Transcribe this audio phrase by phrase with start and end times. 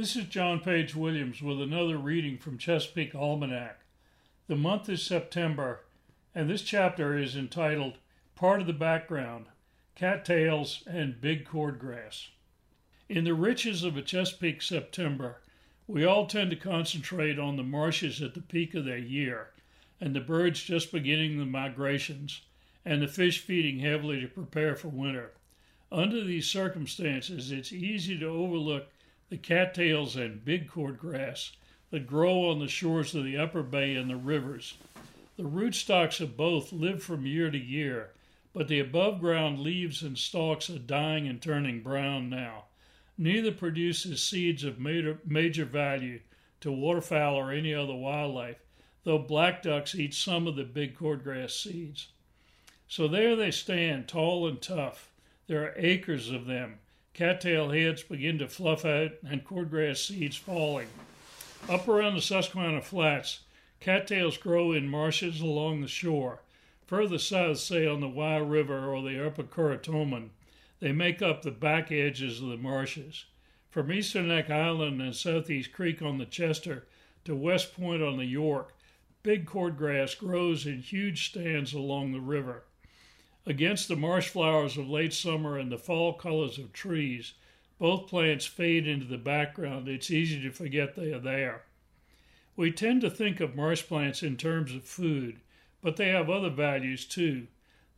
[0.00, 3.80] This is John Page Williams with another reading from Chesapeake Almanac.
[4.46, 5.80] The month is September,
[6.34, 7.98] and this chapter is entitled
[8.34, 9.48] Part of the Background
[9.94, 12.28] Cattails and Big Cordgrass.
[13.10, 15.42] In the riches of a Chesapeake September,
[15.86, 19.50] we all tend to concentrate on the marshes at the peak of their year,
[20.00, 22.40] and the birds just beginning the migrations,
[22.86, 25.32] and the fish feeding heavily to prepare for winter.
[25.92, 28.88] Under these circumstances, it's easy to overlook
[29.30, 31.52] the cattails and big cordgrass
[31.90, 34.76] that grow on the shores of the upper bay and the rivers.
[35.36, 38.10] The rootstocks of both live from year to year,
[38.52, 42.64] but the above ground leaves and stalks are dying and turning brown now.
[43.16, 46.20] Neither produces seeds of major, major value
[46.60, 48.58] to waterfowl or any other wildlife,
[49.04, 52.08] though black ducks eat some of the big cordgrass seeds.
[52.88, 55.10] So there they stand, tall and tough.
[55.46, 56.80] There are acres of them.
[57.12, 60.88] Cattail heads begin to fluff out, and cordgrass seeds falling.
[61.68, 63.40] Up around the Susquehanna Flats,
[63.80, 66.40] cattails grow in marshes along the shore.
[66.86, 70.30] Further south, say on the Wye River or the Upper Currituman,
[70.80, 73.26] they make up the back edges of the marshes.
[73.68, 76.86] From Eastern Neck Island and Southeast Creek on the Chester
[77.24, 78.74] to West Point on the York,
[79.22, 82.64] big cordgrass grows in huge stands along the river.
[83.50, 87.32] Against the marsh flowers of late summer and the fall colors of trees,
[87.80, 89.88] both plants fade into the background.
[89.88, 91.62] It's easy to forget they are there.
[92.54, 95.40] We tend to think of marsh plants in terms of food,
[95.82, 97.48] but they have other values too.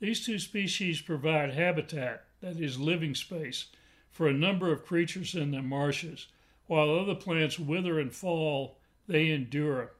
[0.00, 3.66] These two species provide habitat, that is, living space,
[4.10, 6.28] for a number of creatures in the marshes.
[6.66, 9.92] While other plants wither and fall, they endure.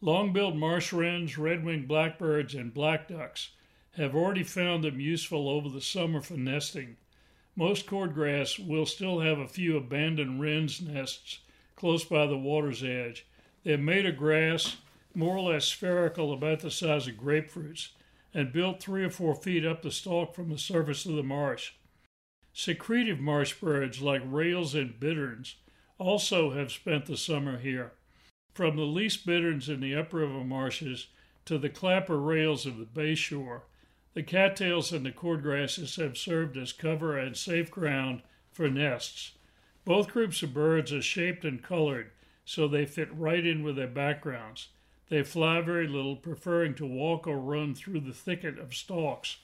[0.00, 3.50] Long billed marsh wrens, red winged blackbirds, and black ducks
[3.98, 6.96] have already found them useful over the summer for nesting.
[7.56, 11.40] Most cordgrass will still have a few abandoned wrens' nests
[11.74, 13.26] close by the water's edge.
[13.64, 14.76] They're made of grass,
[15.14, 17.88] more or less spherical, about the size of grapefruits
[18.32, 21.72] and built three or four feet up the stalk from the surface of the marsh.
[22.52, 25.56] Secretive marsh birds like rails and bitterns
[25.98, 27.92] also have spent the summer here.
[28.54, 31.08] From the least bitterns in the upriver marshes
[31.46, 33.64] to the clapper rails of the bay shore,
[34.14, 39.32] the cattails and the cordgrasses have served as cover and safe ground for nests.
[39.84, 42.10] Both groups of birds are shaped and colored
[42.48, 44.68] so they fit right in with their backgrounds.
[45.10, 49.36] They fly very little, preferring to walk or run through the thicket of stalks.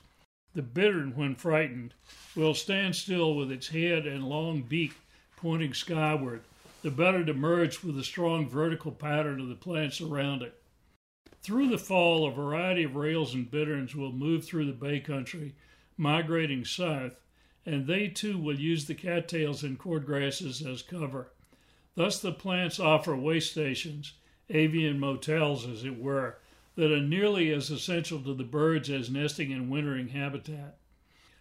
[0.54, 1.92] The bittern, when frightened,
[2.34, 4.94] will stand still with its head and long beak
[5.36, 6.44] pointing skyward,
[6.81, 10.58] the better to merge with the strong vertical pattern of the plants around it.
[11.44, 15.53] Through the fall, a variety of rails and bitterns will move through the bay country,
[15.99, 17.21] migrating south,
[17.66, 21.32] and they too will use the cattails and cordgrasses as cover.
[21.97, 24.15] Thus, the plants offer way stations
[24.49, 26.38] avian motels, as it were,
[26.77, 30.78] that are nearly as essential to the birds as nesting and wintering habitat.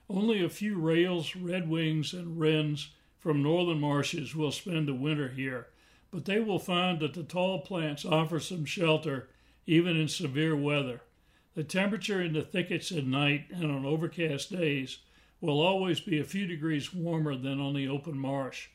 [0.09, 2.89] Only a few rails, redwings, and wrens
[3.19, 5.67] from northern marshes will spend the winter here,
[6.11, 9.29] but they will find that the tall plants offer some shelter
[9.65, 11.01] even in severe weather.
[11.55, 14.99] The temperature in the thickets at night and on overcast days
[15.39, 18.69] will always be a few degrees warmer than on the open marsh.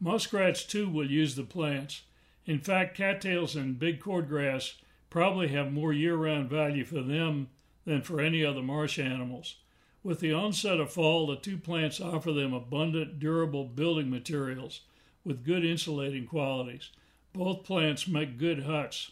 [0.00, 2.02] Muskrats, too, will use the plants.
[2.46, 4.74] In fact, cattails and big cordgrass
[5.10, 7.48] probably have more year round value for them
[7.84, 9.56] than for any other marsh animals.
[10.02, 14.82] With the onset of fall, the two plants offer them abundant, durable building materials
[15.24, 16.90] with good insulating qualities.
[17.32, 19.10] Both plants make good huts.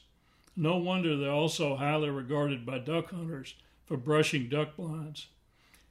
[0.57, 3.55] No wonder they're also highly regarded by duck hunters
[3.87, 5.27] for brushing duck blinds.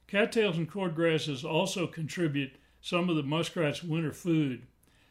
[0.06, 4.62] Cattails and cordgrasses also contribute some of the muskrat's winter food.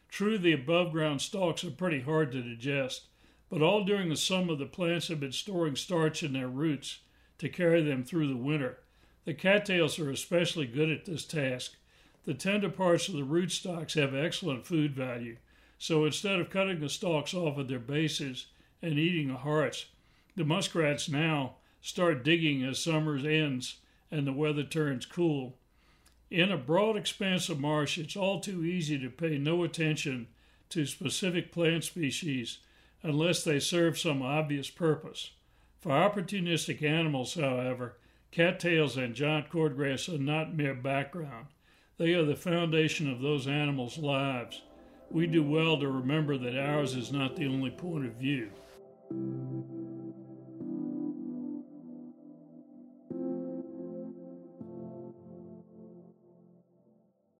[0.08, 3.06] True, the above ground stalks are pretty hard to digest,
[3.48, 7.00] but all during the summer the plants have been storing starch in their roots
[7.38, 8.78] to carry them through the winter.
[9.24, 11.76] The cattails are especially good at this task.
[12.24, 15.36] The tender parts of the rootstocks have excellent food value,
[15.78, 18.46] so instead of cutting the stalks off at their bases
[18.84, 19.86] and eating the hearts,
[20.36, 23.78] the muskrats now start digging as summer ends
[24.10, 25.56] and the weather turns cool.
[26.30, 30.28] In a broad expanse of marsh, it's all too easy to pay no attention
[30.70, 32.58] to specific plant species
[33.02, 35.30] unless they serve some obvious purpose.
[35.80, 37.96] For opportunistic animals, however,
[38.30, 41.46] cattails and giant cordgrass are not mere background.
[41.98, 44.62] They are the foundation of those animals' lives.
[45.10, 48.50] We do well to remember that ours is not the only point of view.
[49.14, 49.93] Thank you.